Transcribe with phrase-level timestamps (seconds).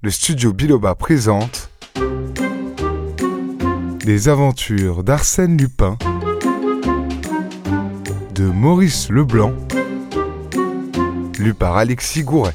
[0.00, 1.70] le studio Biloba présente
[4.04, 5.98] Les aventures d'Arsène Lupin
[8.32, 9.52] de Maurice Leblanc,
[11.40, 12.54] lu par Alexis Gouret.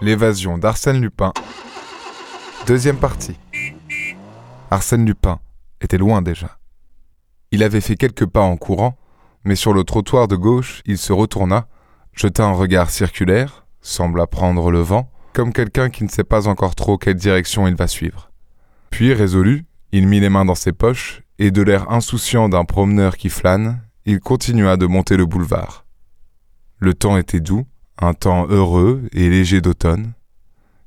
[0.00, 1.34] L'évasion d'Arsène Lupin,
[2.66, 3.36] deuxième partie.
[4.70, 5.40] Arsène Lupin
[5.82, 6.56] était loin déjà.
[7.50, 8.96] Il avait fait quelques pas en courant,
[9.44, 11.68] mais sur le trottoir de gauche, il se retourna,
[12.14, 16.74] jeta un regard circulaire, sembla prendre le vent, comme quelqu'un qui ne sait pas encore
[16.74, 18.30] trop quelle direction il va suivre.
[18.90, 23.16] Puis, résolu, il mit les mains dans ses poches, et de l'air insouciant d'un promeneur
[23.16, 25.84] qui flâne, il continua de monter le boulevard.
[26.78, 27.66] Le temps était doux,
[28.00, 30.14] un temps heureux et léger d'automne.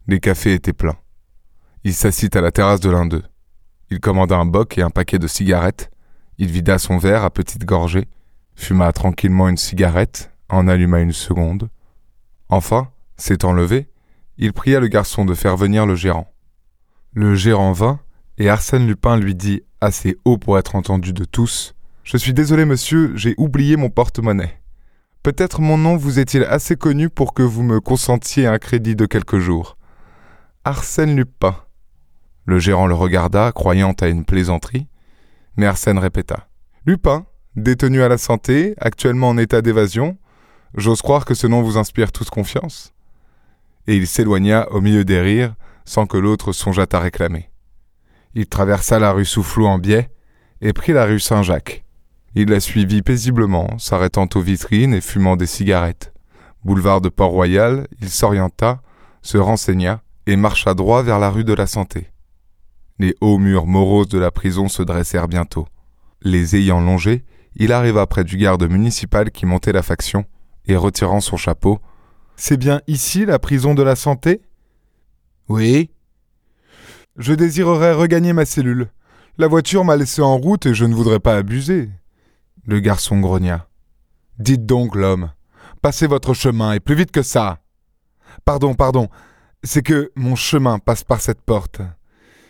[0.08, 0.98] Les cafés étaient pleins.
[1.84, 3.24] Il s'assit à la terrasse de l'un d'eux.
[3.90, 5.92] Il commanda un boc et un paquet de cigarettes.
[6.38, 8.08] Il vida son verre à petites gorgées,
[8.56, 11.70] fuma tranquillement une cigarette, en alluma une seconde.
[12.52, 13.88] Enfin, s'étant levé,
[14.38, 16.32] il pria le garçon de faire venir le gérant.
[17.14, 18.00] Le gérant vint,
[18.38, 22.66] et Arsène Lupin lui dit, assez haut pour être entendu de tous, Je suis désolé,
[22.66, 24.60] monsieur, j'ai oublié mon porte-monnaie.
[25.24, 29.06] Peut-être mon nom vous est-il assez connu pour que vous me consentiez un crédit de
[29.06, 29.78] quelques jours.
[30.66, 31.56] Arsène Lupin.
[32.46, 34.88] Le gérant le regarda, croyant à une plaisanterie,
[35.58, 36.50] mais Arsène répéta.
[36.86, 40.18] Lupin, détenu à la santé, actuellement en état d'évasion.
[40.76, 42.94] J'ose croire que ce nom vous inspire tous confiance.
[43.88, 45.56] Et il s'éloigna au milieu des rires,
[45.86, 47.50] sans que l'autre songeât à réclamer.
[48.34, 50.10] Il traversa la rue Soufflot en biais
[50.62, 51.84] et prit la rue Saint-Jacques.
[52.36, 56.14] Il la suivit paisiblement, s'arrêtant aux vitrines et fumant des cigarettes.
[56.64, 58.82] Boulevard de Port-Royal, il s'orienta,
[59.22, 62.08] se renseigna et marcha droit vers la rue de la Santé.
[63.00, 65.68] Les hauts murs moroses de la prison se dressèrent bientôt.
[66.22, 67.26] Les ayant longés,
[67.56, 70.26] il arriva près du garde municipal qui montait la faction,
[70.72, 71.80] et retirant son chapeau
[72.36, 74.42] C'est bien ici la prison de la Santé?
[75.48, 75.92] Oui.
[77.18, 78.90] Je désirerais regagner ma cellule.
[79.38, 81.90] La voiture m'a laissé en route et je ne voudrais pas abuser.
[82.66, 83.68] Le garçon grogna.
[84.40, 85.32] Dites donc, l'homme,
[85.82, 87.60] passez votre chemin et plus vite que ça.
[88.46, 89.10] Pardon, pardon,
[89.64, 91.82] c'est que mon chemin passe par cette porte.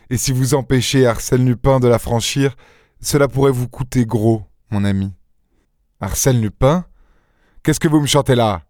[0.09, 2.56] Et si vous empêchez Arsène Lupin de la franchir,
[3.00, 5.13] cela pourrait vous coûter gros, mon ami.
[6.00, 6.85] Arsène Lupin
[7.63, 8.63] Qu'est-ce que vous me chantez là?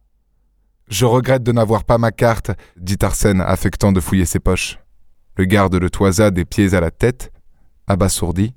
[0.90, 4.79] Je regrette de n'avoir pas ma carte, dit Arsène, affectant de fouiller ses poches.
[5.38, 7.31] Le garde le toisa des pieds à la tête,
[7.88, 8.53] abasourdi,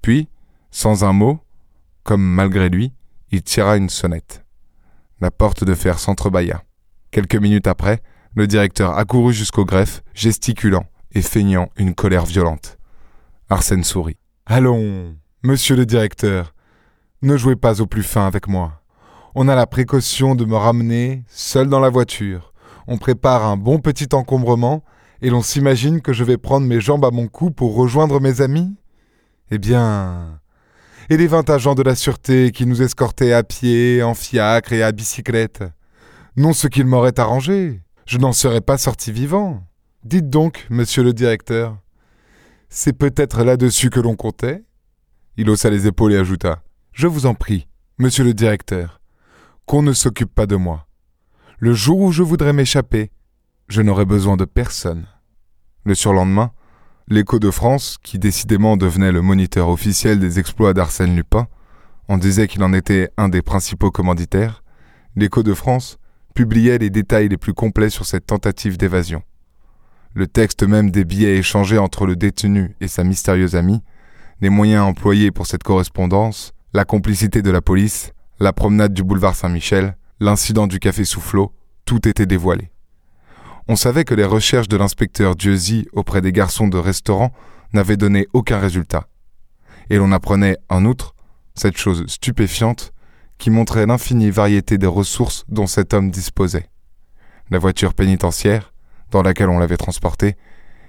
[0.00, 0.30] puis,
[0.70, 1.38] sans un mot,
[2.02, 2.94] comme malgré lui,
[3.30, 4.42] il tira une sonnette.
[5.20, 6.62] La porte de fer s'entrebâilla.
[7.10, 8.02] Quelques minutes après,
[8.34, 12.78] le directeur accourut jusqu'au greffe, gesticulant et feignant une colère violente.
[13.50, 14.16] Arsène sourit.
[14.46, 16.54] Allons, monsieur le directeur,
[17.20, 18.80] ne jouez pas au plus fin avec moi.
[19.36, 22.52] On a la précaution de me ramener seul dans la voiture.
[22.86, 24.84] On prépare un bon petit encombrement
[25.22, 28.42] et l'on s'imagine que je vais prendre mes jambes à mon cou pour rejoindre mes
[28.42, 28.76] amis
[29.50, 30.40] Eh bien,
[31.10, 34.84] et les vingt agents de la sûreté qui nous escortaient à pied, en fiacre et
[34.84, 35.64] à bicyclette?
[36.36, 37.80] Non ce qu'ils m'auraient arrangé.
[38.06, 39.64] Je n'en serais pas sorti vivant.
[40.04, 41.76] Dites donc, monsieur le directeur.
[42.68, 44.62] C'est peut-être là-dessus que l'on comptait?
[45.36, 46.62] Il haussa les épaules et ajouta.
[46.92, 47.66] Je vous en prie,
[47.98, 49.00] monsieur le directeur,
[49.66, 50.86] qu'on ne s'occupe pas de moi.
[51.58, 53.10] Le jour où je voudrais m'échapper,
[53.68, 55.06] je n'aurai besoin de personne.
[55.84, 56.52] Le surlendemain,
[57.06, 61.48] L'écho de France, qui décidément devenait le moniteur officiel des exploits d'Arsène Lupin,
[62.08, 64.64] on disait qu'il en était un des principaux commanditaires,
[65.14, 65.98] l'écho de France
[66.34, 69.22] publiait les détails les plus complets sur cette tentative d'évasion.
[70.14, 73.82] Le texte même des billets échangés entre le détenu et sa mystérieuse amie,
[74.40, 79.34] les moyens employés pour cette correspondance, la complicité de la police, la promenade du boulevard
[79.34, 81.52] Saint-Michel, l'incident du café Soufflot,
[81.84, 82.70] tout était dévoilé.
[83.68, 87.32] On savait que les recherches de l'inspecteur Dieuzy auprès des garçons de restaurant
[87.72, 89.08] n'avaient donné aucun résultat.
[89.90, 91.14] Et l'on apprenait, en outre,
[91.54, 92.92] cette chose stupéfiante
[93.38, 96.68] qui montrait l'infinie variété des ressources dont cet homme disposait.
[97.50, 98.72] La voiture pénitentiaire,
[99.10, 100.36] dans laquelle on l'avait transporté,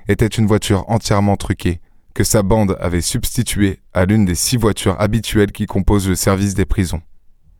[0.08, 1.82] était une voiture entièrement truquée,
[2.14, 6.54] que sa bande avait substituée à l'une des six voitures habituelles qui composent le service
[6.54, 7.02] des prisons.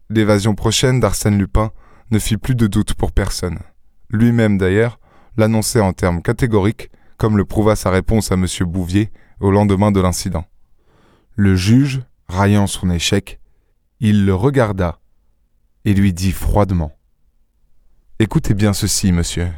[0.10, 1.72] L'évasion prochaine d'Arsène Lupin
[2.12, 3.60] ne fit plus de doute pour personne.
[4.10, 5.00] Lui-même d'ailleurs
[5.38, 8.46] l'annonçait en termes catégoriques, comme le prouva sa réponse à M.
[8.62, 10.46] Bouvier au lendemain de l'incident.
[11.36, 13.40] Le juge, raillant son échec,
[14.00, 15.00] il le regarda
[15.86, 16.92] et lui dit froidement
[18.20, 19.50] Écoutez bien ceci, monsieur,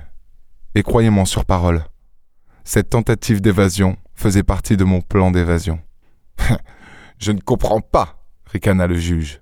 [0.76, 1.84] et croyez-moi sur parole.
[2.64, 5.80] Cette tentative d'évasion faisait partie de mon plan d'évasion.
[7.20, 9.42] Je ne comprends pas, ricana le juge.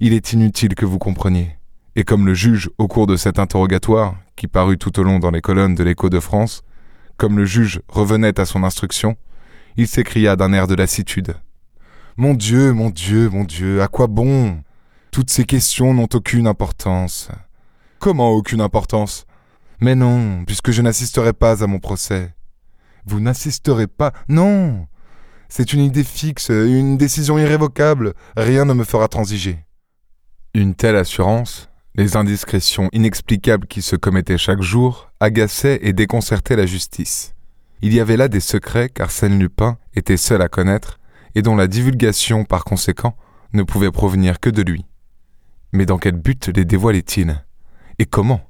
[0.00, 1.58] Il est inutile que vous compreniez.
[1.96, 5.32] Et comme le juge, au cours de cet interrogatoire, qui parut tout au long dans
[5.32, 6.62] les colonnes de l'écho de France,
[7.16, 9.16] comme le juge revenait à son instruction,
[9.76, 11.34] il s'écria d'un air de lassitude.
[12.16, 14.62] Mon Dieu, mon Dieu, mon Dieu, à quoi bon?
[15.10, 17.28] Toutes ces questions n'ont aucune importance.
[17.98, 19.26] Comment aucune importance?
[19.80, 22.32] Mais non, puisque je n'assisterai pas à mon procès.
[23.04, 24.12] Vous n'assisterez pas?
[24.28, 24.86] Non
[25.48, 29.64] C'est une idée fixe, une décision irrévocable, rien ne me fera transiger.
[30.58, 36.66] Une telle assurance, les indiscrétions inexplicables qui se commettaient chaque jour, agaçaient et déconcertaient la
[36.66, 37.36] justice.
[37.80, 40.98] Il y avait là des secrets qu'Arsène Lupin était seul à connaître,
[41.36, 43.16] et dont la divulgation, par conséquent,
[43.52, 44.84] ne pouvait provenir que de lui.
[45.70, 47.40] Mais dans quel but les dévoilait-il?
[48.00, 48.40] Et comment?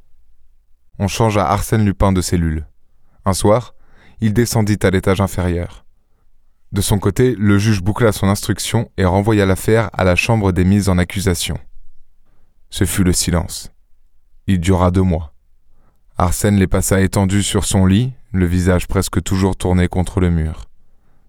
[0.98, 2.66] On changea Arsène Lupin de cellule.
[3.26, 3.74] Un soir,
[4.22, 5.84] il descendit à l'étage inférieur.
[6.72, 10.64] De son côté, le juge boucla son instruction et renvoya l'affaire à la chambre des
[10.64, 11.58] mises en accusation.
[12.70, 13.72] Ce fut le silence.
[14.46, 15.34] Il dura deux mois.
[16.16, 20.64] Arsène les passa étendu sur son lit, le visage presque toujours tourné contre le mur.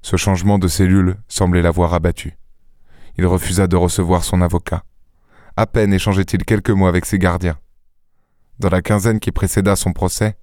[0.01, 2.38] Ce changement de cellule semblait l'avoir abattu.
[3.18, 4.83] Il refusa de recevoir son avocat.
[5.56, 7.57] À peine échangeait-il quelques mots avec ses gardiens.
[8.59, 10.38] Dans la quinzaine qui précéda son procès,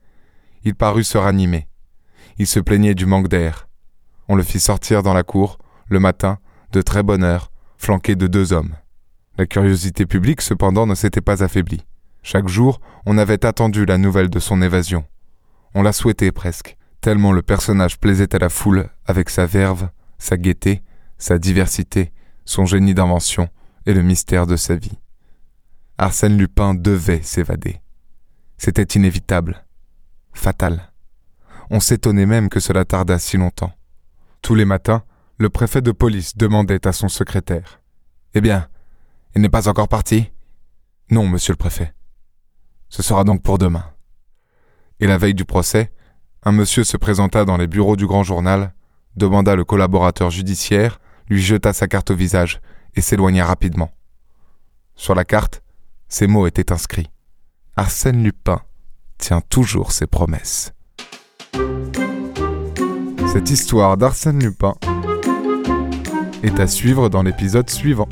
[0.64, 1.69] il parut se ranimer.
[2.38, 3.69] Il se plaignait du manque d'air.
[4.28, 5.58] On le fit sortir dans la cour,
[5.88, 6.38] le matin,
[6.72, 8.75] de très bonne heure, flanqué de deux hommes.
[9.38, 11.85] La curiosité publique, cependant, ne s'était pas affaiblie.
[12.23, 15.05] Chaque jour, on avait attendu la nouvelle de son évasion.
[15.75, 20.37] On la souhaitait presque, tellement le personnage plaisait à la foule avec sa verve, sa
[20.37, 20.83] gaieté,
[21.19, 22.12] sa diversité,
[22.44, 23.49] son génie d'invention
[23.85, 24.99] et le mystère de sa vie.
[25.99, 27.81] Arsène Lupin devait s'évader.
[28.59, 29.67] C'était inévitable,
[30.32, 30.93] fatal.
[31.71, 33.73] On s'étonnait même que cela tardât si longtemps.
[34.41, 35.03] Tous les matins,
[35.39, 37.81] le préfet de police demandait à son secrétaire
[38.35, 38.69] Eh bien,
[39.37, 40.31] il n'est pas encore parti?
[41.11, 41.93] Non, monsieur le préfet.
[42.88, 43.85] Ce sera donc pour demain.
[44.99, 45.93] Et la veille du procès,
[46.43, 48.73] un monsieur se présenta dans les bureaux du grand journal,
[49.15, 52.62] demanda le collaborateur judiciaire, lui jeta sa carte au visage
[52.94, 53.91] et s'éloigna rapidement.
[54.94, 55.62] Sur la carte,
[56.09, 57.11] ces mots étaient inscrits.
[57.77, 58.62] Arsène Lupin
[59.19, 60.73] tient toujours ses promesses.
[63.31, 64.77] Cette histoire d'Arsène Lupin
[66.43, 68.09] est à suivre dans l'épisode suivant.